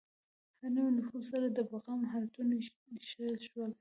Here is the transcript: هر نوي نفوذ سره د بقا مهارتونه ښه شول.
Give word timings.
هر 0.59 0.69
نوي 0.75 0.91
نفوذ 0.97 1.23
سره 1.31 1.47
د 1.49 1.57
بقا 1.71 1.93
مهارتونه 2.03 2.53
ښه 3.09 3.25
شول. 3.49 3.69